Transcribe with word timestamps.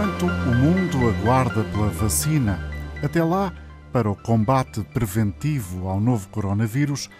Enquanto 0.00 0.24
o 0.24 0.54
mundo 0.54 1.10
aguarda 1.10 1.62
pela 1.62 1.90
vacina, 1.90 2.58
até 3.04 3.22
lá, 3.22 3.52
para 3.92 4.10
o 4.10 4.16
combate 4.16 4.80
preventivo 4.94 5.88
ao 5.88 6.00
novo 6.00 6.26
coronavírus, 6.30 7.10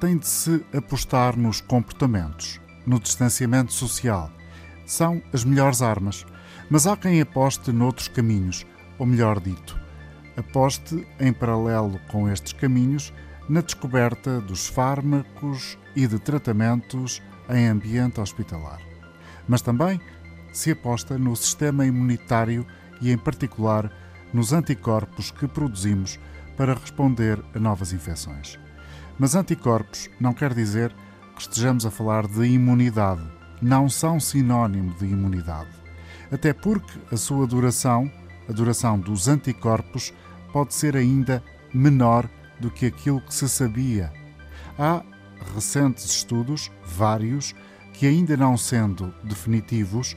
tem 0.00 0.16
de 0.16 0.26
se 0.26 0.64
apostar 0.74 1.36
nos 1.36 1.60
comportamentos, 1.60 2.58
no 2.86 2.98
distanciamento 2.98 3.74
social. 3.74 4.30
São 4.86 5.22
as 5.30 5.44
melhores 5.44 5.82
armas. 5.82 6.24
Mas 6.70 6.86
há 6.86 6.96
quem 6.96 7.20
aposte 7.20 7.70
noutros 7.70 8.08
caminhos, 8.08 8.64
ou 8.98 9.04
melhor 9.04 9.38
dito, 9.38 9.78
aposte 10.38 11.06
em 11.20 11.34
paralelo 11.34 12.00
com 12.08 12.30
estes 12.30 12.54
caminhos 12.54 13.12
na 13.46 13.60
descoberta 13.60 14.40
dos 14.40 14.66
fármacos 14.66 15.76
e 15.94 16.06
de 16.06 16.18
tratamentos 16.18 17.20
em 17.50 17.68
ambiente 17.68 18.22
hospitalar. 18.22 18.80
Mas 19.46 19.60
também 19.60 20.00
se 20.56 20.70
aposta 20.70 21.18
no 21.18 21.36
sistema 21.36 21.84
imunitário 21.84 22.66
e, 23.02 23.10
em 23.10 23.18
particular, 23.18 23.92
nos 24.32 24.54
anticorpos 24.54 25.30
que 25.30 25.46
produzimos 25.46 26.18
para 26.56 26.72
responder 26.72 27.38
a 27.54 27.58
novas 27.58 27.92
infecções. 27.92 28.58
Mas 29.18 29.34
anticorpos 29.34 30.08
não 30.18 30.32
quer 30.32 30.54
dizer 30.54 30.94
que 31.34 31.42
estejamos 31.42 31.84
a 31.84 31.90
falar 31.90 32.26
de 32.26 32.46
imunidade. 32.46 33.20
Não 33.60 33.86
são 33.90 34.18
sinónimo 34.18 34.94
de 34.94 35.04
imunidade. 35.04 35.68
Até 36.32 36.54
porque 36.54 36.98
a 37.12 37.18
sua 37.18 37.46
duração, 37.46 38.10
a 38.48 38.52
duração 38.52 38.98
dos 38.98 39.28
anticorpos, 39.28 40.14
pode 40.54 40.72
ser 40.72 40.96
ainda 40.96 41.42
menor 41.72 42.30
do 42.58 42.70
que 42.70 42.86
aquilo 42.86 43.20
que 43.20 43.34
se 43.34 43.46
sabia. 43.46 44.10
Há 44.78 45.02
recentes 45.54 46.06
estudos, 46.06 46.70
vários, 46.82 47.54
que 47.92 48.06
ainda 48.06 48.36
não 48.38 48.56
sendo 48.56 49.12
definitivos, 49.22 50.16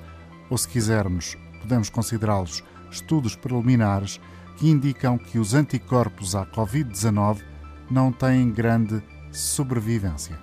ou 0.50 0.58
se 0.58 0.68
quisermos, 0.68 1.38
podemos 1.62 1.90
considerá-los 1.90 2.64
estudos 2.92 3.36
preliminares, 3.36 4.20
que 4.58 4.70
indicam 4.70 5.18
que 5.18 5.40
os 5.40 5.54
anticorpos 5.54 6.36
à 6.36 6.46
Covid-19 6.46 7.42
não 7.90 8.12
têm 8.12 8.52
grande 8.52 9.02
sobrevivência, 9.32 10.38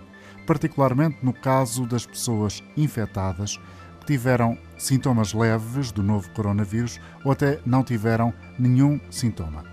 particularmente 0.47 1.19
no 1.23 1.33
caso 1.33 1.87
das 1.87 2.07
pessoas 2.07 2.63
infectadas 2.77 3.59
que 4.01 4.07
tiveram 4.07 4.57
sintomas 4.79 5.35
leves 5.35 5.93
do 5.93 6.03
novo 6.03 6.31
coronavírus 6.31 6.99
ou 7.25 7.33
até 7.33 7.61
não 7.67 7.83
tiveram 7.83 8.33
nenhum 8.59 9.01
sintoma. 9.11 9.65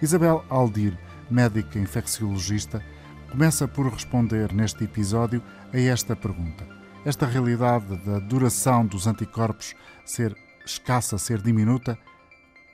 Isabel 0.00 0.44
Aldir, 0.48 0.96
médica 1.30 1.78
infecciologista, 1.78 2.84
começa 3.30 3.66
por 3.66 3.86
responder 3.86 4.52
neste 4.52 4.84
episódio 4.84 5.42
a 5.72 5.78
esta 5.78 6.14
pergunta. 6.14 6.79
Esta 7.04 7.24
realidade 7.24 7.96
da 8.04 8.18
duração 8.18 8.84
dos 8.84 9.06
anticorpos 9.06 9.74
ser 10.04 10.36
escassa, 10.66 11.16
ser 11.16 11.40
diminuta, 11.40 11.98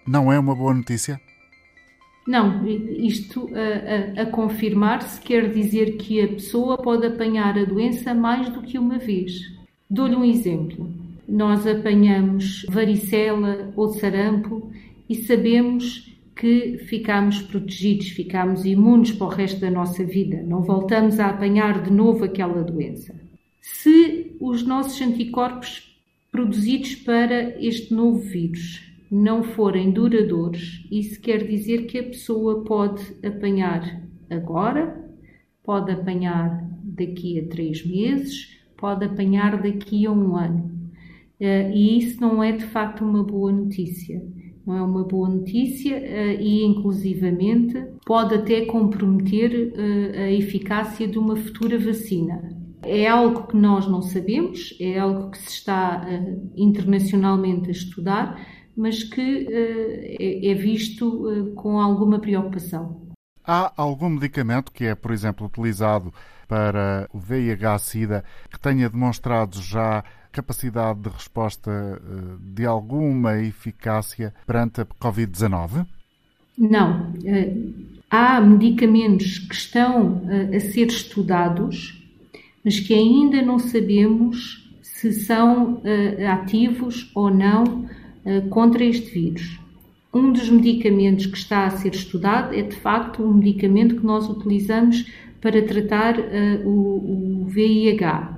não 0.07 0.33
é 0.33 0.39
uma 0.39 0.55
boa 0.55 0.75
notícia? 0.75 1.21
Não, 2.27 2.67
isto 2.67 3.49
a, 3.55 4.21
a, 4.21 4.25
a 4.25 4.27
confirmar-se 4.27 5.21
quer 5.21 5.53
dizer 5.53 5.97
que 5.97 6.21
a 6.21 6.27
pessoa 6.27 6.77
pode 6.77 7.07
apanhar 7.07 7.57
a 7.57 7.65
doença 7.65 8.13
mais 8.13 8.49
do 8.49 8.63
que 8.63 8.77
uma 8.77 8.99
vez. 8.99 9.33
Dou-lhe 9.89 10.17
um 10.17 10.25
exemplo. 10.25 10.93
Nós 11.29 11.65
apanhamos 11.65 12.67
varicela 12.69 13.73
ou 13.77 13.91
sarampo 13.91 14.73
e 15.09 15.15
sabemos 15.15 16.19
que 16.35 16.79
ficamos 16.89 17.41
protegidos, 17.43 18.09
ficamos 18.09 18.65
imunes 18.65 19.13
para 19.13 19.27
o 19.27 19.31
resto 19.31 19.61
da 19.61 19.71
nossa 19.71 20.05
vida, 20.05 20.43
não 20.43 20.63
voltamos 20.63 21.19
a 21.21 21.29
apanhar 21.29 21.81
de 21.83 21.93
novo 21.93 22.25
aquela 22.25 22.63
doença. 22.63 23.26
Se 23.69 24.37
os 24.41 24.63
nossos 24.63 25.03
anticorpos 25.03 26.01
produzidos 26.31 26.95
para 26.95 27.61
este 27.61 27.93
novo 27.93 28.21
vírus 28.21 28.81
não 29.11 29.43
forem 29.43 29.91
duradouros, 29.91 30.87
isso 30.89 31.21
quer 31.21 31.45
dizer 31.45 31.87
que 31.87 31.99
a 31.99 32.05
pessoa 32.05 32.63
pode 32.63 33.03
apanhar 33.27 34.05
agora, 34.31 35.11
pode 35.65 35.91
apanhar 35.91 36.65
daqui 36.81 37.41
a 37.41 37.49
três 37.49 37.85
meses, 37.85 38.57
pode 38.77 39.05
apanhar 39.05 39.61
daqui 39.61 40.07
a 40.07 40.13
um 40.13 40.37
ano. 40.37 40.71
Eh, 41.41 41.73
e 41.75 41.99
isso 41.99 42.21
não 42.21 42.41
é 42.41 42.53
de 42.53 42.65
facto 42.67 43.05
uma 43.05 43.25
boa 43.25 43.51
notícia. 43.51 44.25
Não 44.65 44.77
é 44.77 44.83
uma 44.83 45.03
boa 45.03 45.29
notícia 45.29 45.97
eh, 45.97 46.41
e, 46.41 46.63
inclusivamente, 46.65 47.85
pode 48.07 48.33
até 48.33 48.65
comprometer 48.65 49.73
eh, 49.75 50.25
a 50.27 50.31
eficácia 50.31 51.09
de 51.09 51.19
uma 51.19 51.35
futura 51.35 51.77
vacina. 51.77 52.56
É 52.87 53.07
algo 53.09 53.47
que 53.47 53.57
nós 53.57 53.87
não 53.87 54.03
sabemos, 54.03 54.77
é 54.81 54.99
algo 54.99 55.31
que 55.31 55.39
se 55.39 55.49
está 55.49 56.07
internacionalmente 56.57 57.69
a 57.69 57.73
estudar, 57.73 58.39
mas 58.77 59.03
que 59.03 59.21
uh, 59.21 59.49
é, 59.51 60.51
é, 60.51 60.55
visto 60.55 61.07
uh, 61.07 61.55
com 61.55 61.81
alguma 61.81 62.19
preocupação. 62.19 63.07
Há 63.43 63.73
algum 63.77 64.11
medicamento 64.11 64.71
que 64.71 64.85
é, 64.85 64.95
por 64.95 65.13
exemplo, 65.13 65.47
utilizado 65.47 66.13
para 66.47 67.09
o 67.13 67.19
VIH-Sida 67.19 68.25
que 68.51 68.61
tenha 68.61 68.91
demonstrado 68.91 69.61
já 69.63 70.05
capacidade 70.31 71.01
de 71.01 71.09
resposta 71.09 71.71
uh, 71.71 72.39
de 72.39 72.67
alguma 72.67 73.39
eficácia 73.41 74.35
perante 74.47 74.83
a 74.83 74.85
Covid-19? 74.85 75.87
Não. 76.59 77.13
Há 78.11 78.41
medicamentos 78.41 79.39
que 79.39 79.55
estão 79.55 80.23
a 80.55 80.59
ser 80.59 80.87
estudados, 80.87 82.03
mas 82.67 82.81
que 82.81 82.93
ainda 82.93 83.41
não 83.41 83.59
sabemos 83.59 84.69
se 84.83 85.13
são 85.13 85.81
ativos 86.29 87.11
ou 87.15 87.31
não 87.31 87.87
eh, 88.27 88.41
contra 88.51 88.85
este 88.85 89.09
vírus. 89.13 89.61
Um 90.13 90.33
dos 90.33 90.49
medicamentos 90.49 91.27
que 91.27 91.37
está 91.37 91.65
a 91.65 91.71
ser 91.71 91.95
estudado 91.95 92.53
é 92.53 92.63
de 92.63 92.75
facto 92.75 93.23
um 93.23 93.35
medicamento 93.35 93.95
que 93.95 94.05
nós 94.05 94.29
utilizamos 94.29 95.07
para 95.41 95.63
tratar 95.63 96.19
uh, 96.19 96.69
o, 96.69 97.43
o, 97.43 97.45
VIH, 97.45 98.37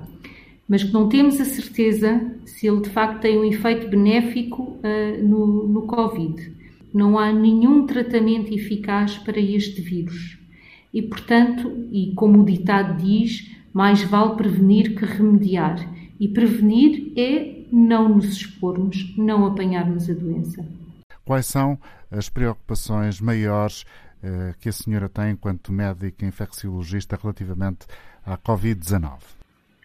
mas 0.67 0.83
que 0.83 0.93
não 0.93 1.09
temos 1.09 1.41
a 1.41 1.45
certeza 1.45 2.21
se 2.45 2.67
ele 2.67 2.81
de 2.81 2.89
facto 2.89 3.21
tem 3.21 3.39
um 3.39 3.43
efeito 3.43 3.89
benéfico 3.89 4.77
uh, 4.83 5.27
no, 5.27 5.67
no 5.67 5.81
Covid. 5.83 6.51
Não 6.93 7.17
há 7.17 7.31
nenhum 7.31 7.87
tratamento 7.87 8.53
eficaz 8.53 9.17
para 9.17 9.39
este 9.39 9.81
vírus. 9.81 10.37
E, 10.93 11.01
portanto, 11.01 11.87
e 11.91 12.13
como 12.13 12.41
o 12.41 12.45
ditado 12.45 13.01
diz, 13.01 13.49
mais 13.73 14.01
vale 14.03 14.35
prevenir 14.35 14.95
que 14.95 15.05
remediar. 15.05 15.77
E 16.19 16.27
prevenir 16.27 17.13
é 17.17 17.59
não 17.71 18.09
nos 18.09 18.25
expormos, 18.25 19.15
não 19.17 19.45
apanharmos 19.45 20.09
a 20.09 20.13
doença. 20.13 20.65
Quais 21.23 21.45
são 21.45 21.77
as 22.11 22.27
preocupações 22.27 23.21
maiores 23.21 23.85
eh, 24.21 24.53
que 24.59 24.67
a 24.67 24.71
senhora 24.71 25.07
tem 25.07 25.31
enquanto 25.31 25.71
médica 25.71 26.25
infecciologista 26.25 27.17
relativamente 27.21 27.85
à 28.25 28.37
Covid-19? 28.37 29.19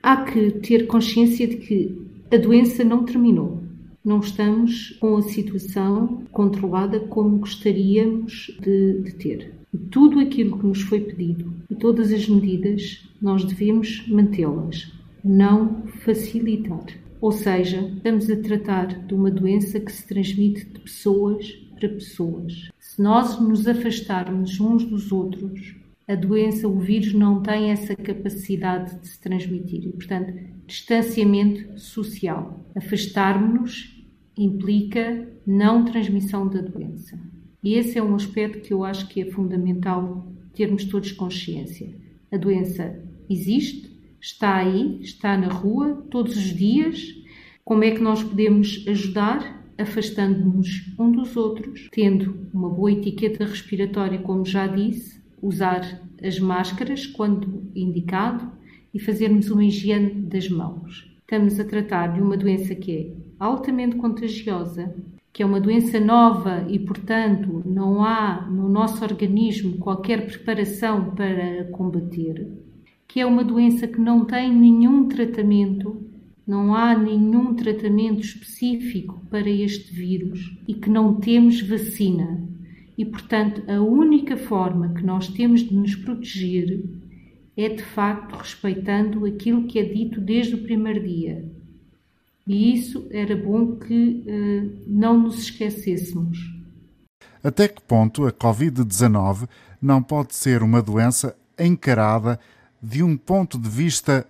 Há 0.03 0.25
que 0.25 0.51
ter 0.53 0.87
consciência 0.87 1.47
de 1.47 1.57
que 1.57 2.27
a 2.33 2.37
doença 2.37 2.83
não 2.83 3.05
terminou. 3.05 3.63
Não 4.05 4.19
estamos 4.21 4.91
com 5.01 5.17
a 5.17 5.23
situação 5.23 6.25
controlada 6.31 7.01
como 7.01 7.39
gostaríamos 7.39 8.51
de, 8.61 9.03
de 9.03 9.15
ter. 9.15 9.55
Tudo 9.95 10.19
aquilo 10.19 10.59
que 10.59 10.67
nos 10.67 10.83
foi 10.83 10.99
pedido 10.99 11.55
e 11.71 11.75
todas 11.77 12.13
as 12.13 12.29
medidas, 12.29 13.09
nós 13.23 13.45
devemos 13.45 14.05
mantê-las, 14.09 14.93
não 15.23 15.87
facilitar. 15.87 16.85
Ou 17.21 17.31
seja, 17.31 17.79
estamos 17.95 18.29
a 18.29 18.35
tratar 18.35 18.89
de 19.07 19.15
uma 19.15 19.31
doença 19.31 19.79
que 19.79 19.93
se 19.93 20.05
transmite 20.05 20.65
de 20.65 20.81
pessoas 20.81 21.49
para 21.79 21.89
pessoas. 21.91 22.71
Se 22.81 23.01
nós 23.01 23.41
nos 23.41 23.69
afastarmos 23.69 24.59
uns 24.59 24.85
dos 24.85 25.13
outros, 25.13 25.77
a 26.09 26.17
doença, 26.17 26.67
o 26.67 26.81
vírus, 26.81 27.15
não 27.15 27.41
tem 27.41 27.71
essa 27.71 27.95
capacidade 27.95 28.99
de 28.99 29.07
se 29.07 29.21
transmitir. 29.21 29.87
E, 29.87 29.93
portanto, 29.93 30.35
distanciamento 30.67 31.79
social. 31.79 32.67
Afastar-nos 32.75 34.05
implica 34.37 35.29
não 35.47 35.85
transmissão 35.85 36.49
da 36.49 36.61
doença. 36.61 37.17
E 37.65 37.75
esse 37.77 37.97
é 37.97 38.03
um 38.03 38.15
aspecto 38.15 38.61
que 38.61 38.75
eu 38.75 38.85
acho 38.85 39.09
que 39.09 39.23
é 39.23 39.31
fundamental 39.31 40.27
termos 40.53 40.85
todos 40.85 41.13
consciência. 41.13 41.89
A 42.31 42.37
doença 42.37 43.03
existe, 43.29 43.91
está 44.21 44.57
aí, 44.57 44.99
está 45.01 45.37
na 45.39 45.49
rua, 45.49 46.05
todos 46.11 46.37
os 46.37 46.55
dias. 46.55 47.15
Como 47.65 47.83
é 47.83 47.91
que 47.91 48.03
nós 48.03 48.23
podemos 48.23 48.85
ajudar? 48.87 49.65
Afastando-nos 49.79 50.95
um 50.99 51.11
dos 51.11 51.37
outros, 51.37 51.89
tendo 51.91 52.49
uma 52.53 52.69
boa 52.69 52.93
etiqueta 52.93 53.47
respiratória, 53.47 54.19
como 54.19 54.45
já 54.45 54.67
disse, 54.67 55.21
usar 55.43 56.03
as 56.23 56.39
máscaras 56.39 57.07
quando 57.07 57.71
indicado 57.75 58.53
e 58.93 59.01
fazermos 59.01 59.51
uma 59.51 59.65
higiene 59.65 60.23
das 60.23 60.49
mãos. 60.49 61.11
Estamos 61.21 61.59
a 61.59 61.65
tratar 61.65 62.09
de 62.09 62.21
uma 62.21 62.37
doença 62.37 62.75
que 62.75 62.93
é 62.93 63.13
altamente 63.41 63.97
contagiosa, 63.97 64.95
que 65.35 65.43
é 65.43 65.47
uma 65.47 65.61
doença 65.61 66.01
nova 66.01 66.65
e, 66.69 66.79
portanto, 66.79 67.63
não 67.67 68.03
há 68.03 68.49
no 68.51 68.71
nosso 68.71 69.05
organismo 69.05 69.77
qualquer 69.77 70.27
preparação 70.27 71.15
para 71.15 71.65
combater 71.73 72.65
que 73.15 73.21
é 73.21 73.27
uma 73.27 73.45
doença 73.45 73.87
que 73.87 74.01
não 74.01 74.25
tem 74.25 74.53
nenhum 74.53 75.07
tratamento 75.07 76.03
Não 76.45 76.75
há 76.75 76.99
nenhum 76.99 77.55
tratamento 77.55 78.23
específico 78.23 79.25
para 79.31 79.49
este 79.49 79.95
vírus 79.95 80.59
e 80.67 80.75
que 80.75 80.91
não 80.91 81.15
temos 81.15 81.63
vacina. 81.63 82.43
E, 82.99 83.05
portanto, 83.05 83.63
a 83.71 83.81
única 83.81 84.37
forma 84.37 84.93
que 84.95 85.07
nós 85.07 85.29
temos 85.29 85.61
de 85.61 85.75
nos 85.75 85.95
proteger 85.95 86.83
é 87.57 87.69
de 87.69 87.85
facto 87.85 88.35
respeitando 88.35 89.25
aquilo 89.25 89.65
que 89.69 89.79
é 89.79 89.85
dito 89.85 90.21
desde 90.21 90.57
o 90.57 90.63
primeiro 90.65 91.07
dia. 91.07 91.51
E 92.47 92.75
isso 92.75 93.07
era 93.11 93.37
bom 93.37 93.77
que 93.77 94.25
uh, 94.27 94.83
não 94.87 95.19
nos 95.21 95.39
esquecêssemos. 95.39 96.39
Até 97.43 97.69
que 97.69 97.81
ponto 97.83 98.27
a 98.27 98.33
Covid-19 98.33 99.49
não 99.81 100.03
pode 100.03 100.35
ser 100.35 100.63
uma 100.63 100.83
doença 100.83 101.37
encarada 101.59 102.39
de 102.83 103.03
um 103.03 103.17
ponto 103.17 103.59
de 103.59 103.69
vista 103.69 104.27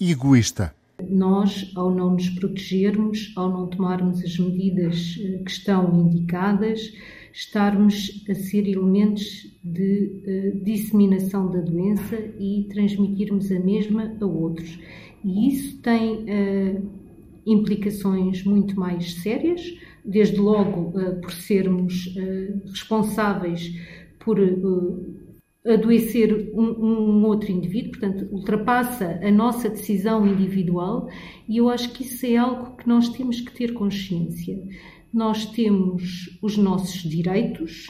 egoísta? 0.00 0.74
Nós, 1.08 1.70
ao 1.74 1.94
não 1.94 2.12
nos 2.14 2.30
protegermos, 2.30 3.32
ao 3.36 3.50
não 3.50 3.66
tomarmos 3.66 4.22
as 4.22 4.38
medidas 4.38 5.18
eh, 5.20 5.42
que 5.44 5.50
estão 5.50 5.94
indicadas, 6.00 6.92
estarmos 7.32 8.24
a 8.30 8.34
ser 8.34 8.66
elementos 8.66 9.46
de 9.62 10.22
uh, 10.26 10.64
disseminação 10.64 11.50
da 11.50 11.60
doença 11.60 12.16
e 12.38 12.66
transmitirmos 12.70 13.52
a 13.52 13.60
mesma 13.60 14.16
a 14.18 14.24
outros. 14.24 14.78
E 15.22 15.48
isso 15.48 15.76
tem 15.82 16.24
uh, 16.24 16.82
implicações 17.46 18.44
muito 18.44 18.78
mais 18.78 19.14
sérias, 19.22 19.62
desde 20.04 20.36
logo 20.38 20.98
uh, 20.98 21.20
por 21.20 21.32
sermos 21.32 22.14
responsáveis 22.66 23.72
por 24.18 24.40
adoecer 25.66 26.50
um, 26.54 26.62
um, 26.62 27.24
outro 27.24 27.50
indivíduo, 27.50 27.92
portanto, 27.92 28.28
ultrapassa 28.30 29.20
a 29.22 29.30
nossa 29.30 29.68
decisão 29.68 30.26
individual 30.26 31.08
e 31.48 31.56
eu 31.56 31.68
acho 31.68 31.92
que 31.92 32.02
isso 32.02 32.24
é 32.24 32.36
algo 32.36 32.76
que 32.76 32.88
nós 32.88 33.08
temos 33.08 33.40
que 33.40 33.52
ter 33.52 33.72
consciência. 33.72 34.62
Nós 35.12 35.46
temos 35.46 36.38
os 36.40 36.56
nossos 36.56 37.02
direitos, 37.02 37.88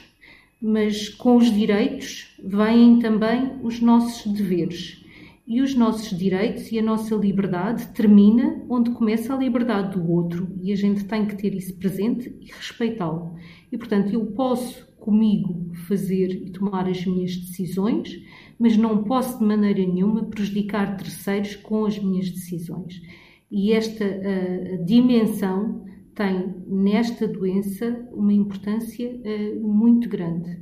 mas 0.60 1.08
com 1.08 1.36
os 1.36 1.52
direitos 1.52 2.34
vêm 2.42 2.98
também 2.98 3.52
os 3.62 3.80
nossos 3.80 4.32
deveres. 4.32 5.04
E 5.46 5.62
os 5.62 5.76
nossos 5.76 6.16
direitos 6.18 6.72
e 6.72 6.78
a 6.78 6.82
nossa 6.82 7.14
liberdade 7.14 7.86
termina 7.94 8.64
onde 8.68 8.90
começa 8.90 9.32
a 9.32 9.38
liberdade 9.38 9.96
do 9.96 10.10
outro 10.10 10.52
e 10.60 10.72
a 10.72 10.76
gente 10.76 11.04
tem 11.04 11.24
que 11.24 11.36
ter 11.36 11.54
isso 11.54 11.78
presente 11.78 12.34
e 12.40 12.46
respeitá-lo. 12.46 13.36
E 13.70 13.78
portanto, 13.78 14.12
eu 14.12 14.26
posso 14.26 14.84
comigo 14.98 15.70
fazer 15.86 16.32
e 16.32 16.50
tomar 16.50 16.88
as 16.88 17.06
minhas 17.06 17.36
decisões, 17.36 18.20
mas 18.58 18.76
não 18.76 19.04
posso 19.04 19.38
de 19.38 19.44
maneira 19.44 19.78
nenhuma 19.78 20.24
prejudicar 20.24 20.96
terceiros 20.96 21.54
com 21.54 21.86
as 21.86 21.96
minhas 21.96 22.28
decisões. 22.28 23.00
E 23.48 23.72
esta 23.72 24.04
uh, 24.04 24.84
dimensão 24.84 25.84
tem 26.12 26.56
nesta 26.66 27.28
doença 27.28 28.04
uma 28.12 28.32
importância 28.32 29.08
uh, 29.08 29.60
muito 29.60 30.08
grande. 30.08 30.58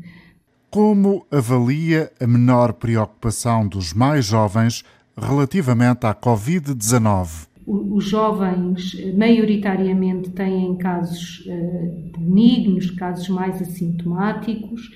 Como 0.74 1.24
avalia 1.30 2.10
a 2.20 2.26
menor 2.26 2.72
preocupação 2.72 3.64
dos 3.64 3.92
mais 3.92 4.24
jovens 4.24 4.82
relativamente 5.16 6.04
à 6.04 6.12
Covid-19? 6.12 7.46
os 7.64 8.04
jovens 8.04 8.92
maioritariamente 9.16 10.30
têm 10.30 10.76
casos 10.76 11.46
uh, 11.46 12.18
benignos, 12.18 12.90
casos 12.90 13.28
mais 13.28 13.62
assintomáticos, 13.62 14.90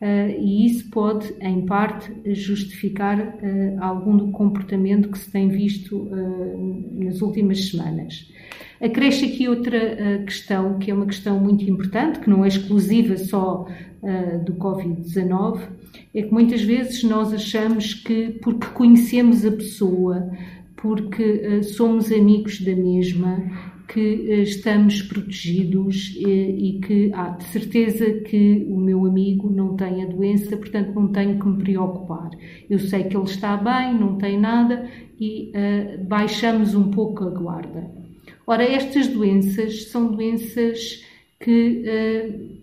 e 0.00 0.66
isso 0.66 0.88
pode, 0.90 1.34
em 1.40 1.66
parte, 1.66 2.12
justificar 2.34 3.18
uh, 3.18 3.82
algum 3.82 4.16
do 4.16 4.30
comportamento 4.30 5.08
que 5.08 5.18
se 5.18 5.30
tem 5.30 5.48
visto 5.48 6.08
nas 6.92 7.20
últimas 7.20 7.68
semanas. 7.68 8.30
Acresce 8.80 9.24
aqui 9.24 9.48
outra 9.48 10.22
questão, 10.24 10.78
que 10.78 10.90
é 10.90 10.94
uma 10.94 11.06
questão 11.06 11.40
muito 11.40 11.64
importante, 11.64 12.20
que 12.20 12.30
não 12.30 12.44
é 12.44 12.48
exclusiva 12.48 13.16
só 13.16 13.66
do 14.46 14.54
Covid-19, 14.54 15.62
é 16.14 16.22
que 16.22 16.32
muitas 16.32 16.62
vezes 16.62 17.02
nós 17.02 17.32
achamos 17.32 17.92
que, 17.92 18.38
porque 18.40 18.68
conhecemos 18.68 19.44
a 19.44 19.50
pessoa, 19.50 20.30
porque 20.76 21.60
somos 21.64 22.12
amigos 22.12 22.60
da 22.60 22.76
mesma, 22.76 23.50
que 23.88 24.00
uh, 24.00 24.42
estamos 24.42 25.02
protegidos 25.02 26.14
e, 26.14 26.24
eh, 26.24 26.50
e 26.50 26.80
que 26.80 27.10
há 27.14 27.30
de 27.30 27.44
certeza 27.44 28.20
que 28.20 28.66
o 28.68 28.76
meu 28.76 29.06
amigo 29.06 29.50
não 29.50 29.74
tem 29.76 30.04
a 30.04 30.06
doença, 30.06 30.56
portanto 30.56 30.94
não 30.94 31.08
tenho 31.08 31.38
que 31.38 31.48
me 31.48 31.56
preocupar. 31.56 32.30
Eu 32.68 32.78
sei 32.78 33.04
que 33.04 33.16
ele 33.16 33.24
está 33.24 33.56
bem, 33.56 33.98
não 33.98 34.16
tem 34.16 34.38
nada 34.38 34.88
e 35.18 35.50
uh, 35.54 36.04
baixamos 36.04 36.74
um 36.74 36.90
pouco 36.90 37.24
a 37.24 37.30
guarda. 37.30 37.90
Ora, 38.46 38.62
estas 38.62 39.08
doenças 39.08 39.84
são 39.84 40.12
doenças 40.12 41.04
que 41.40 41.84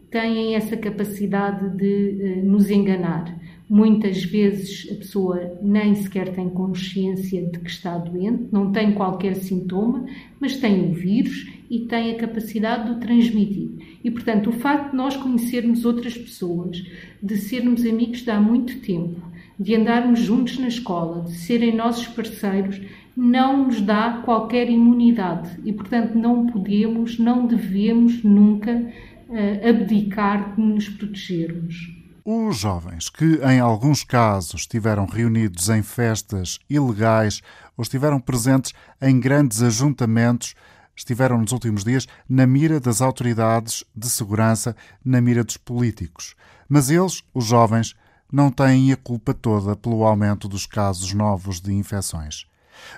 têm 0.09 0.55
essa 0.55 0.75
capacidade 0.75 1.77
de 1.77 2.41
nos 2.43 2.69
enganar. 2.69 3.39
Muitas 3.67 4.23
vezes 4.23 4.87
a 4.91 4.95
pessoa 4.95 5.57
nem 5.59 5.95
sequer 5.95 6.31
tem 6.33 6.49
consciência 6.49 7.43
de 7.43 7.59
que 7.59 7.69
está 7.69 7.97
doente, 7.97 8.43
não 8.51 8.71
tem 8.71 8.93
qualquer 8.93 9.35
sintoma, 9.35 10.05
mas 10.39 10.57
tem 10.57 10.91
o 10.91 10.93
vírus 10.93 11.49
e 11.69 11.79
tem 11.79 12.11
a 12.11 12.15
capacidade 12.15 12.85
de 12.85 12.91
o 12.91 12.99
transmitir. 12.99 13.71
E, 14.03 14.11
portanto, 14.11 14.51
o 14.51 14.53
facto 14.53 14.91
de 14.91 14.97
nós 14.97 15.17
conhecermos 15.17 15.83
outras 15.83 16.15
pessoas, 16.15 16.85
de 17.21 17.37
sermos 17.37 17.83
amigos 17.83 18.21
de 18.21 18.29
há 18.29 18.39
muito 18.39 18.79
tempo, 18.81 19.19
de 19.59 19.73
andarmos 19.73 20.19
juntos 20.19 20.59
na 20.59 20.67
escola, 20.67 21.23
de 21.23 21.31
serem 21.31 21.75
nossos 21.75 22.07
parceiros, 22.07 22.79
não 23.17 23.65
nos 23.65 23.81
dá 23.81 24.21
qualquer 24.25 24.69
imunidade 24.69 25.49
e, 25.63 25.73
portanto, 25.73 26.15
não 26.15 26.45
podemos, 26.45 27.17
não 27.17 27.47
devemos 27.47 28.21
nunca 28.23 28.73
uh, 28.75 29.69
abdicar 29.69 30.53
de 30.55 30.61
nos 30.61 30.89
protegermos. 30.89 31.94
Os 32.27 32.57
jovens 32.57 33.07
que, 33.07 33.35
em 33.43 33.59
alguns 33.59 34.03
casos, 34.03 34.61
estiveram 34.61 35.05
reunidos 35.05 35.69
em 35.69 35.83
festas 35.83 36.57
ilegais 36.67 37.39
ou 37.77 37.83
estiveram 37.83 38.19
presentes 38.19 38.73
em 38.99 39.19
grandes 39.19 39.61
ajuntamentos, 39.61 40.55
estiveram 40.95 41.39
nos 41.39 41.51
últimos 41.51 41.83
dias 41.83 42.07
na 42.27 42.47
mira 42.47 42.79
das 42.79 42.99
autoridades 42.99 43.83
de 43.95 44.09
segurança, 44.09 44.75
na 45.05 45.21
mira 45.21 45.43
dos 45.43 45.57
políticos. 45.57 46.33
Mas 46.67 46.89
eles, 46.89 47.21
os 47.31 47.45
jovens, 47.45 47.95
não 48.31 48.49
têm 48.49 48.91
a 48.91 48.97
culpa 48.97 49.31
toda 49.31 49.75
pelo 49.75 50.03
aumento 50.03 50.47
dos 50.47 50.65
casos 50.65 51.13
novos 51.13 51.61
de 51.61 51.71
infecções. 51.73 52.47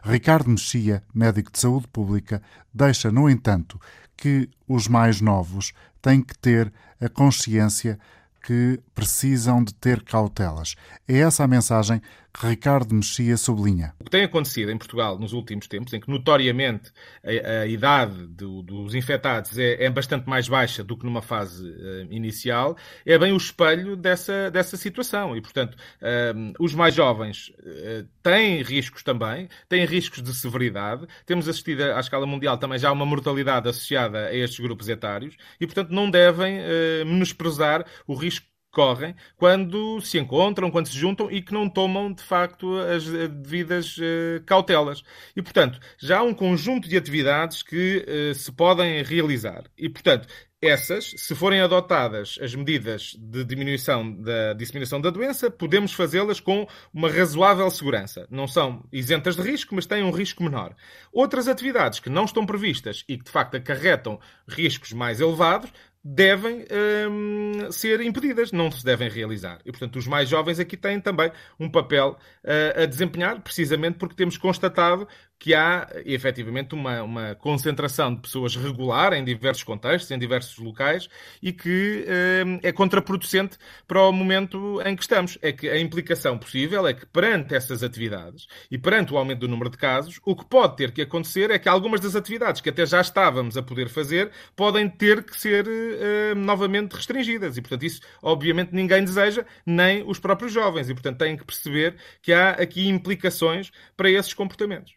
Ricardo 0.05 0.50
Mexia, 0.50 1.03
médico 1.13 1.51
de 1.51 1.60
saúde 1.60 1.89
pública, 1.89 2.41
deixa, 2.74 3.12
no 3.12 3.29
entanto, 3.29 3.77
que 4.15 4.50
os 4.65 4.88
mais 4.88 5.19
novos 5.19 5.74
têm 6.01 6.22
que 6.22 6.38
ter 6.38 6.72
a 7.01 7.10
consciência 7.10 8.00
que 8.48 8.80
precisam 8.96 9.62
de 9.62 9.74
ter 9.74 10.01
cautelas. 10.04 10.75
É 11.06 11.18
essa 11.18 11.44
a 11.44 11.48
mensagem 11.48 12.01
Ricardo 12.39 12.94
Mexia 12.94 13.36
sublinha. 13.36 13.94
O 14.00 14.03
que 14.03 14.12
tem 14.12 14.24
acontecido 14.24 14.72
em 14.72 14.77
Portugal 14.77 15.17
nos 15.17 15.34
últimos 15.34 15.67
tempos, 15.67 15.91
em 15.94 16.00
que 16.00 16.10
notoriamente 16.10 16.91
a, 17.24 17.62
a 17.62 17.67
idade 17.67 18.27
do, 18.27 18.62
dos 18.62 18.94
infectados 18.94 19.58
é, 19.58 19.84
é, 19.84 19.89
bastante 19.89 20.29
mais 20.29 20.48
baixa 20.48 20.84
do 20.84 20.96
que 20.96 21.03
numa 21.03 21.22
fase 21.22 21.67
uh, 21.67 22.08
inicial, 22.12 22.77
é 23.06 23.17
bem 23.17 23.34
o 23.34 23.38
espelho 23.38 23.96
dessa, 23.96 24.51
dessa 24.51 24.77
situação. 24.77 25.36
E, 25.36 25.41
portanto, 25.41 25.74
uh, 25.74 26.53
os 26.60 26.75
mais 26.75 26.94
jovens 26.94 27.50
uh, 27.60 28.08
têm 28.22 28.62
riscos 28.62 29.01
também, 29.01 29.50
têm 29.67 29.84
riscos 29.86 30.22
de 30.22 30.34
severidade. 30.36 31.08
Temos 31.25 31.50
assistido 31.50 31.82
à 31.82 32.00
escala 32.00 32.27
mundial 32.27 32.60
também 32.60 32.77
já 32.77 32.91
uma 32.91 33.06
mortalidade 33.06 33.67
associada 33.67 34.27
a 34.27 34.36
estes 34.36 34.60
grupos 34.60 34.88
etários 34.89 35.36
e, 35.60 35.65
portanto, 35.65 35.89
não 35.89 36.10
devem 36.10 36.60
menosprezar 37.06 37.86
o 38.06 38.13
risco 38.13 38.46
correm 38.77 39.15
quando 39.36 40.00
se 40.01 40.19
encontram, 40.19 40.69
quando 40.69 40.88
se 40.88 40.96
juntam 40.96 41.31
e 41.31 41.41
que 41.41 41.51
não 41.51 41.67
tomam, 41.67 42.13
de 42.13 42.22
facto, 42.22 42.77
as 42.77 43.05
devidas 43.07 43.98
uh, 43.98 44.43
cautelas. 44.46 45.01
E, 45.36 45.41
portanto, 45.41 45.79
já 45.98 46.19
há 46.19 46.24
um 46.24 46.31
conjunto 46.31 46.88
de 46.88 46.96
atividades 46.96 47.63
que 47.63 48.05
uh, 48.07 48.36
se 48.36 48.51
podem 48.51 49.01
realizar. 49.01 49.63
E, 49.75 49.89
portanto, 49.89 50.27
essas, 50.62 51.13
se 51.17 51.34
forem 51.34 51.62
adotadas 51.62 52.38
as 52.41 52.53
medidas 52.53 53.15
de 53.19 53.43
diminuição 53.43 54.12
da 54.12 54.53
disseminação 54.53 55.01
da 55.01 55.10
doença, 55.10 55.50
podemos 55.50 55.93
fazê-las 55.93 56.39
com 56.39 56.67
uma 56.93 57.10
razoável 57.10 57.69
segurança. 57.72 58.27
Não 58.29 58.48
são 58.48 58.84
isentas 58.91 59.36
de 59.36 59.41
risco, 59.43 59.74
mas 59.74 59.86
têm 59.88 60.03
um 60.03 60.12
risco 60.12 60.43
menor. 60.43 60.75
Outras 61.12 61.48
atividades 61.48 62.00
que 62.00 62.10
não 62.10 62.25
estão 62.25 62.46
previstas 62.46 63.03
e 63.07 63.17
que 63.17 63.25
de 63.25 63.31
facto 63.31 63.55
acarretam 63.55 64.19
riscos 64.48 64.93
mais 64.93 65.19
elevados, 65.19 65.72
devem 66.09 66.65
um, 67.11 67.69
ser 67.69 67.99
impedidas, 67.99 68.53
não 68.53 68.71
se 68.71 68.83
devem 68.85 69.09
realizar. 69.09 69.59
E, 69.65 69.71
portanto, 69.71 69.97
os 69.97 70.07
mais 70.07 70.29
jovens 70.29 70.57
aqui 70.57 70.77
têm 70.77 71.01
também 71.01 71.29
um 71.59 71.69
papel 71.69 72.17
uh, 72.45 72.83
a 72.83 72.85
desempenhar, 72.85 73.41
precisamente 73.41 73.97
porque 73.97 74.15
temos 74.15 74.37
constatado 74.37 75.05
que 75.39 75.53
há 75.53 75.87
efetivamente 76.05 76.73
uma, 76.73 77.03
uma 77.03 77.35
concentração 77.35 78.13
de 78.13 78.21
pessoas 78.21 78.55
regular 78.55 79.13
em 79.13 79.23
diversos 79.23 79.63
contextos, 79.63 80.09
em 80.09 80.17
diversos 80.17 80.57
locais, 80.57 81.07
e 81.41 81.53
que 81.53 82.05
eh, 82.07 82.43
é 82.63 82.71
contraproducente 82.71 83.57
para 83.87 84.01
o 84.01 84.11
momento 84.11 84.81
em 84.83 84.95
que 84.95 85.03
estamos. 85.03 85.37
É 85.41 85.51
que 85.51 85.69
a 85.69 85.79
implicação 85.79 86.37
possível 86.37 86.87
é 86.87 86.93
que, 86.93 87.05
perante 87.05 87.53
essas 87.53 87.83
atividades 87.83 88.47
e 88.71 88.77
perante 88.77 89.13
o 89.13 89.17
aumento 89.17 89.41
do 89.41 89.47
número 89.47 89.69
de 89.69 89.77
casos, 89.77 90.19
o 90.25 90.35
que 90.35 90.45
pode 90.45 90.75
ter 90.75 90.91
que 90.91 91.03
acontecer 91.03 91.51
é 91.51 91.59
que 91.59 91.69
algumas 91.69 92.01
das 92.01 92.15
atividades 92.15 92.59
que 92.59 92.69
até 92.69 92.85
já 92.85 92.99
estávamos 92.99 93.57
a 93.57 93.61
poder 93.61 93.89
fazer 93.89 94.31
podem 94.55 94.89
ter 94.89 95.23
que 95.23 95.39
ser 95.39 95.67
eh, 95.98 96.36
novamente 96.36 96.94
restringidas. 96.94 97.58
E, 97.58 97.62
portanto, 97.62 97.84
isso 97.84 98.01
obviamente 98.22 98.74
ninguém 98.74 99.04
deseja, 99.04 99.46
nem 99.66 100.04
os 100.08 100.20
próprios 100.20 100.51
jovens. 100.51 100.89
E, 100.89 100.94
portanto, 100.94 101.18
têm 101.18 101.38
que 101.38 101.46
perceber 101.46 101.96
que 102.22 102.34
há 102.34 102.51
aqui 102.51 102.88
implicações 102.88 103.72
para 103.96 104.10
esses 104.10 104.34
comportamentos. 104.34 104.94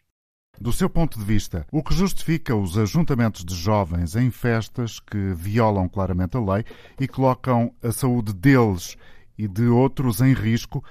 Do 0.59 0.71
seu 0.71 0.89
ponto 0.89 1.17
de 1.17 1.25
vista, 1.25 1.65
o 1.71 1.81
que 1.81 1.93
justifica 1.93 2.55
os 2.55 2.77
ajuntamentos 2.77 3.43
de 3.43 3.55
jovens 3.55 4.15
em 4.15 4.29
festas 4.29 4.99
que 4.99 5.33
violam 5.33 5.89
claramente 5.89 6.37
a 6.37 6.39
lei 6.39 6.63
e 6.99 7.07
colocam 7.07 7.73
a 7.81 7.91
saúde 7.91 8.31
deles 8.31 8.95
e 9.37 9.47
de 9.47 9.63
outros 9.63 10.21
em 10.21 10.33
risco 10.33 10.83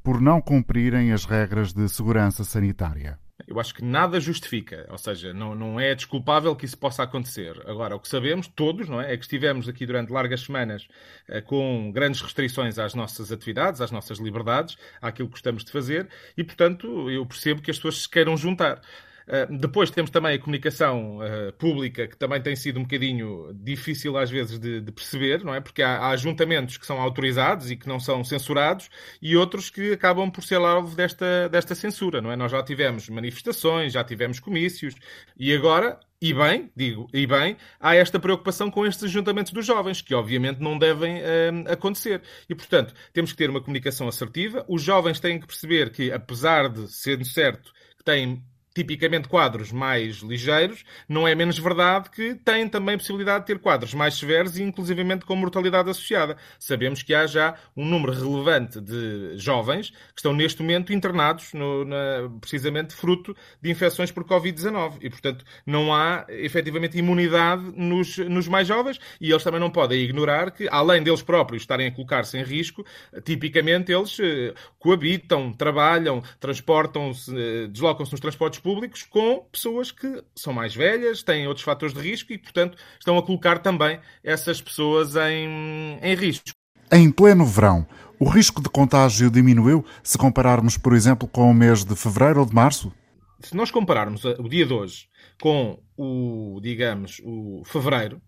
por 0.00 0.20
não 0.20 0.40
cumprirem 0.40 1.12
as 1.12 1.24
regras 1.24 1.72
de 1.72 1.88
segurança 1.88 2.44
sanitária? 2.44 3.18
Eu 3.46 3.60
acho 3.60 3.74
que 3.74 3.84
nada 3.84 4.18
justifica, 4.18 4.86
ou 4.88 4.96
seja, 4.96 5.32
não, 5.34 5.54
não 5.54 5.78
é 5.78 5.94
desculpável 5.94 6.56
que 6.56 6.64
isso 6.64 6.78
possa 6.78 7.02
acontecer. 7.02 7.60
Agora, 7.66 7.94
o 7.94 8.00
que 8.00 8.08
sabemos, 8.08 8.48
todos, 8.48 8.88
não 8.88 9.00
é? 9.00 9.12
é 9.12 9.16
que 9.16 9.24
estivemos 9.24 9.68
aqui 9.68 9.84
durante 9.84 10.10
largas 10.10 10.40
semanas 10.40 10.88
eh, 11.28 11.42
com 11.42 11.92
grandes 11.92 12.22
restrições 12.22 12.78
às 12.78 12.94
nossas 12.94 13.30
atividades, 13.30 13.82
às 13.82 13.90
nossas 13.90 14.18
liberdades, 14.18 14.78
àquilo 15.02 15.28
que 15.28 15.32
gostamos 15.32 15.64
de 15.64 15.70
fazer, 15.70 16.08
e, 16.36 16.42
portanto, 16.42 17.10
eu 17.10 17.26
percebo 17.26 17.60
que 17.60 17.70
as 17.70 17.76
pessoas 17.76 18.02
se 18.02 18.08
queiram 18.08 18.36
juntar. 18.38 18.80
Eh, 19.28 19.46
depois 19.50 19.90
temos 19.90 20.10
também 20.10 20.36
a 20.36 20.38
comunicação 20.38 21.18
uh, 21.18 21.52
pública, 21.54 22.06
que 22.06 22.16
também 22.16 22.40
tem 22.40 22.54
sido 22.54 22.78
um 22.78 22.82
bocadinho 22.82 23.52
difícil 23.54 24.16
às 24.16 24.30
vezes 24.30 24.58
de, 24.58 24.80
de 24.80 24.92
perceber, 24.92 25.44
não 25.44 25.52
é? 25.52 25.60
Porque 25.60 25.82
há, 25.82 25.98
há, 25.98 26.10
ajuntamentos 26.10 26.76
que 26.76 26.86
são 26.86 27.00
autorizados 27.00 27.70
e 27.70 27.76
que 27.76 27.88
não 27.88 27.98
são 27.98 28.22
censurados 28.22 28.88
e 29.20 29.36
outros 29.36 29.68
que 29.68 29.92
acabam 29.92 30.30
por 30.30 30.44
ser 30.44 30.56
alvo 30.56 30.94
desta, 30.94 31.48
desta 31.48 31.74
censura, 31.74 32.20
não 32.20 32.30
é? 32.30 32.36
Nós 32.36 32.52
já 32.52 32.62
tivemos 32.62 33.08
manifestações, 33.08 33.92
já 33.92 34.04
tivemos 34.04 34.38
comícios 34.38 34.94
e 35.36 35.52
agora 35.52 35.98
e 36.20 36.32
bem, 36.32 36.70
digo, 36.74 37.08
e 37.12 37.26
bem, 37.26 37.56
há 37.78 37.94
esta 37.94 38.18
preocupação 38.18 38.70
com 38.70 38.86
estes 38.86 39.04
ajuntamentos 39.04 39.52
dos 39.52 39.66
jovens, 39.66 40.00
que 40.00 40.14
obviamente 40.14 40.60
não 40.60 40.78
devem 40.78 41.18
uh, 41.18 41.72
acontecer. 41.72 42.22
E, 42.48 42.54
portanto, 42.54 42.94
temos 43.12 43.32
que 43.32 43.38
ter 43.38 43.50
uma 43.50 43.60
comunicação 43.60 44.08
assertiva. 44.08 44.64
Os 44.66 44.82
jovens 44.82 45.20
têm 45.20 45.38
que 45.38 45.46
perceber 45.46 45.90
que, 45.90 46.10
apesar 46.10 46.70
de 46.70 46.88
sendo 46.90 47.24
certo 47.24 47.70
que 47.98 48.04
têm 48.04 48.42
tipicamente 48.76 49.26
quadros 49.26 49.72
mais 49.72 50.16
ligeiros, 50.16 50.84
não 51.08 51.26
é 51.26 51.34
menos 51.34 51.58
verdade 51.58 52.10
que 52.10 52.34
têm 52.34 52.68
também 52.68 52.98
possibilidade 52.98 53.40
de 53.40 53.46
ter 53.46 53.58
quadros 53.58 53.94
mais 53.94 54.18
severos 54.18 54.58
e 54.58 54.62
inclusivamente 54.62 55.24
com 55.24 55.34
mortalidade 55.34 55.88
associada. 55.88 56.36
Sabemos 56.58 57.02
que 57.02 57.14
há 57.14 57.26
já 57.26 57.54
um 57.74 57.86
número 57.86 58.12
relevante 58.12 58.78
de 58.78 59.32
jovens 59.38 59.88
que 59.88 60.18
estão 60.18 60.34
neste 60.34 60.60
momento 60.60 60.92
internados, 60.92 61.54
no, 61.54 61.86
na, 61.86 62.28
precisamente 62.38 62.94
fruto 62.94 63.34
de 63.62 63.70
infecções 63.70 64.12
por 64.12 64.24
Covid-19 64.24 64.98
e, 65.00 65.08
portanto, 65.08 65.42
não 65.64 65.94
há 65.94 66.26
efetivamente 66.28 66.98
imunidade 66.98 67.62
nos, 67.74 68.18
nos 68.18 68.46
mais 68.46 68.68
jovens 68.68 69.00
e 69.18 69.30
eles 69.30 69.42
também 69.42 69.58
não 69.58 69.70
podem 69.70 70.02
ignorar 70.02 70.50
que, 70.50 70.68
além 70.70 71.02
deles 71.02 71.22
próprios 71.22 71.62
estarem 71.62 71.86
a 71.86 71.90
colocar-se 71.90 72.36
em 72.36 72.42
risco, 72.42 72.84
tipicamente 73.24 73.90
eles 73.90 74.18
eh, 74.20 74.52
coabitam, 74.78 75.50
trabalham, 75.50 76.22
transportam-se, 76.38 77.34
eh, 77.34 77.68
deslocam-se 77.68 78.12
nos 78.12 78.20
transportes 78.20 78.65
públicos 78.66 79.04
com 79.04 79.46
pessoas 79.52 79.92
que 79.92 80.24
são 80.34 80.52
mais 80.52 80.74
velhas, 80.74 81.22
têm 81.22 81.46
outros 81.46 81.64
fatores 81.64 81.94
de 81.94 82.00
risco 82.00 82.32
e, 82.32 82.38
portanto, 82.38 82.76
estão 82.98 83.16
a 83.16 83.22
colocar 83.22 83.60
também 83.60 84.00
essas 84.24 84.60
pessoas 84.60 85.14
em, 85.14 86.00
em 86.02 86.14
risco. 86.16 86.50
Em 86.90 87.08
pleno 87.12 87.46
verão, 87.46 87.86
o 88.18 88.28
risco 88.28 88.60
de 88.60 88.68
contágio 88.68 89.30
diminuiu 89.30 89.84
se 90.02 90.18
compararmos, 90.18 90.76
por 90.76 90.94
exemplo, 90.94 91.28
com 91.28 91.48
o 91.48 91.54
mês 91.54 91.84
de 91.84 91.94
fevereiro 91.94 92.40
ou 92.40 92.46
de 92.46 92.52
março? 92.52 92.92
Se 93.38 93.54
nós 93.54 93.70
compararmos 93.70 94.24
o 94.24 94.48
dia 94.48 94.66
de 94.66 94.72
hoje 94.72 95.06
com 95.40 95.78
o, 95.96 96.60
digamos, 96.62 97.20
o 97.24 97.62
fevereiro, 97.64 98.20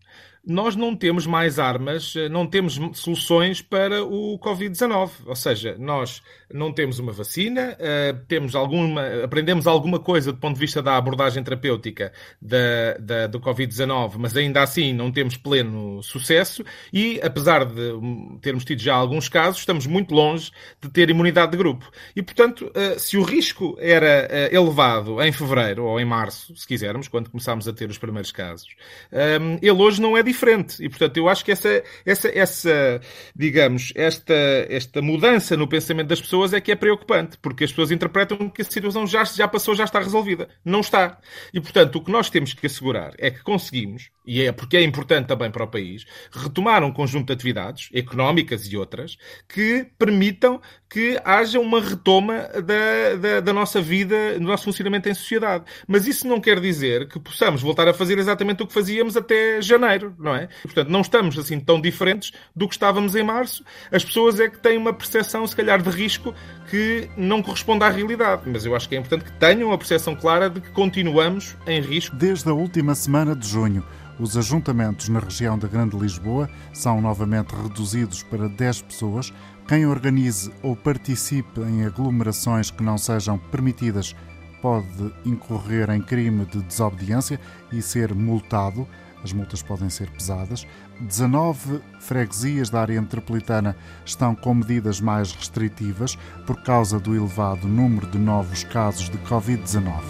nós 0.48 0.74
não 0.74 0.96
temos 0.96 1.26
mais 1.26 1.58
armas, 1.58 2.14
eh, 2.16 2.26
não 2.26 2.46
temos 2.46 2.80
soluções 2.94 3.60
para 3.60 4.02
o 4.02 4.38
Covid-19. 4.38 5.10
Ou 5.26 5.36
seja, 5.36 5.76
nós 5.78 6.22
não 6.50 6.72
temos 6.72 6.98
uma 6.98 7.12
vacina, 7.12 7.76
eh, 7.78 8.16
temos 8.26 8.54
alguma, 8.54 9.24
aprendemos 9.24 9.66
alguma 9.66 9.98
coisa 9.98 10.32
do 10.32 10.38
ponto 10.38 10.54
de 10.54 10.60
vista 10.60 10.80
da 10.80 10.96
abordagem 10.96 11.44
terapêutica 11.44 12.12
da, 12.40 12.96
da 12.98 13.26
do 13.26 13.38
Covid-19, 13.38 14.14
mas 14.16 14.34
ainda 14.38 14.62
assim 14.62 14.94
não 14.94 15.12
temos 15.12 15.36
pleno 15.36 16.02
sucesso 16.02 16.64
e, 16.90 17.20
apesar 17.22 17.66
de 17.66 17.92
hum, 17.92 18.38
termos 18.40 18.64
tido 18.64 18.80
já 18.80 18.94
alguns 18.94 19.28
casos, 19.28 19.60
estamos 19.60 19.86
muito 19.86 20.14
longe 20.14 20.50
de 20.80 20.88
ter 20.88 21.10
imunidade 21.10 21.52
de 21.52 21.58
grupo. 21.58 21.90
E, 22.16 22.22
portanto, 22.22 22.72
eh, 22.74 22.98
se 22.98 23.18
o 23.18 23.22
risco 23.22 23.76
era 23.78 24.48
elevado 24.50 25.20
em 25.20 25.30
fevereiro 25.30 25.84
ou 25.84 26.00
em 26.00 26.06
março, 26.06 26.56
se 26.56 26.66
quando 27.08 27.28
começámos 27.28 27.68
a 27.68 27.72
ter 27.72 27.90
os 27.90 27.98
primeiros 27.98 28.32
casos, 28.32 28.68
hum, 29.12 29.58
ele 29.60 29.70
hoje 29.82 30.00
não 30.00 30.16
é 30.16 30.22
diferente. 30.22 30.82
E, 30.82 30.88
portanto, 30.88 31.16
eu 31.16 31.28
acho 31.28 31.44
que 31.44 31.52
essa, 31.52 31.82
essa, 32.06 32.28
essa 32.28 33.00
digamos, 33.36 33.92
esta, 33.94 34.34
esta 34.68 35.02
mudança 35.02 35.56
no 35.56 35.68
pensamento 35.68 36.08
das 36.08 36.20
pessoas 36.20 36.52
é 36.52 36.60
que 36.60 36.72
é 36.72 36.76
preocupante, 36.76 37.36
porque 37.38 37.64
as 37.64 37.70
pessoas 37.70 37.90
interpretam 37.90 38.48
que 38.48 38.62
a 38.62 38.64
situação 38.64 39.06
já, 39.06 39.24
já 39.24 39.46
passou, 39.46 39.74
já 39.74 39.84
está 39.84 39.98
resolvida. 39.98 40.48
Não 40.64 40.80
está. 40.80 41.18
E, 41.52 41.60
portanto, 41.60 41.96
o 41.96 42.04
que 42.04 42.10
nós 42.10 42.30
temos 42.30 42.54
que 42.54 42.66
assegurar 42.66 43.12
é 43.18 43.30
que 43.30 43.42
conseguimos, 43.42 44.10
e 44.24 44.42
é 44.42 44.52
porque 44.52 44.76
é 44.76 44.82
importante 44.82 45.26
também 45.26 45.50
para 45.50 45.64
o 45.64 45.68
país, 45.68 46.04
retomar 46.30 46.84
um 46.84 46.92
conjunto 46.92 47.26
de 47.26 47.32
atividades, 47.32 47.88
económicas 47.92 48.66
e 48.66 48.76
outras, 48.76 49.16
que 49.48 49.86
permitam 49.98 50.60
que 50.88 51.20
haja 51.24 51.60
uma 51.60 51.80
retoma 51.80 52.48
da, 52.62 53.16
da, 53.20 53.40
da 53.40 53.52
nossa 53.52 53.80
vida, 53.80 54.34
do 54.34 54.40
nosso 54.44 54.64
funcionamento 54.64 55.08
em 55.08 55.14
sociedade. 55.14 55.64
Mas 55.86 56.06
isso 56.06 56.26
não 56.26 56.40
quer 56.40 56.60
dizer 56.78 57.08
que 57.08 57.18
possamos 57.18 57.60
voltar 57.60 57.88
a 57.88 57.94
fazer 57.94 58.18
exatamente 58.18 58.62
o 58.62 58.66
que 58.66 58.72
fazíamos 58.72 59.16
até 59.16 59.60
janeiro 59.60 60.14
não 60.18 60.34
é? 60.34 60.48
portanto, 60.62 60.88
não 60.88 61.00
estamos 61.00 61.38
assim 61.38 61.58
tão 61.58 61.80
diferentes 61.80 62.32
do 62.54 62.68
que 62.68 62.74
estávamos 62.74 63.14
em 63.14 63.22
março. 63.22 63.64
As 63.90 64.04
pessoas 64.04 64.38
é 64.40 64.48
que 64.48 64.58
têm 64.58 64.76
uma 64.76 64.92
percepção, 64.92 65.46
se 65.46 65.54
calhar, 65.54 65.80
de 65.82 65.90
risco 65.90 66.34
que 66.70 67.08
não 67.16 67.42
corresponde 67.42 67.84
à 67.84 67.88
realidade. 67.88 68.42
Mas 68.46 68.64
eu 68.64 68.74
acho 68.74 68.88
que 68.88 68.94
é 68.94 68.98
importante 68.98 69.24
que 69.24 69.32
tenham 69.32 69.72
a 69.72 69.78
percepção 69.78 70.14
clara 70.14 70.50
de 70.50 70.60
que 70.60 70.70
continuamos 70.70 71.56
em 71.66 71.80
risco. 71.80 72.14
Desde 72.16 72.48
a 72.48 72.52
última 72.52 72.94
semana 72.94 73.34
de 73.34 73.46
junho, 73.46 73.84
os 74.18 74.36
ajuntamentos 74.36 75.08
na 75.08 75.20
região 75.20 75.58
da 75.58 75.68
Grande 75.68 75.96
Lisboa 75.96 76.48
são 76.72 77.00
novamente 77.00 77.54
reduzidos 77.54 78.22
para 78.22 78.48
10 78.48 78.82
pessoas. 78.82 79.32
Quem 79.66 79.86
organize 79.86 80.52
ou 80.62 80.74
participe 80.74 81.60
em 81.60 81.84
aglomerações 81.84 82.70
que 82.70 82.82
não 82.82 82.96
sejam 82.96 83.38
permitidas 83.38 84.16
pode 84.60 85.12
incorrer 85.24 85.90
em 85.90 86.00
crime 86.00 86.44
de 86.46 86.60
desobediência 86.62 87.40
e 87.72 87.80
ser 87.82 88.14
multado 88.14 88.86
as 89.22 89.32
multas 89.32 89.62
podem 89.62 89.90
ser 89.90 90.08
pesadas. 90.10 90.66
19 91.00 91.80
freguesias 92.00 92.70
da 92.70 92.80
área 92.80 93.00
metropolitana 93.00 93.76
estão 94.04 94.34
com 94.34 94.54
medidas 94.54 95.00
mais 95.00 95.32
restritivas 95.32 96.16
por 96.46 96.62
causa 96.62 96.98
do 96.98 97.14
elevado 97.14 97.66
número 97.66 98.06
de 98.06 98.18
novos 98.18 98.64
casos 98.64 99.08
de 99.08 99.18
Covid-19. 99.18 100.02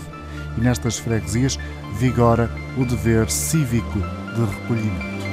E 0.56 0.60
nestas 0.60 0.98
freguesias 0.98 1.58
vigora 1.98 2.50
o 2.76 2.84
dever 2.84 3.30
cívico 3.30 3.98
de 4.34 4.44
recolhimento. 4.44 5.27